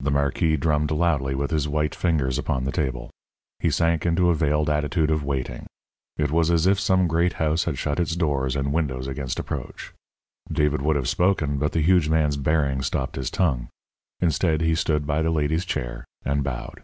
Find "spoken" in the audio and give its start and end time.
11.08-11.56